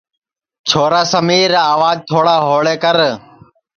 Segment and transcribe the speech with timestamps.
[0.67, 2.97] چھورا سمیر آواج تھوڑا ہوݪے کر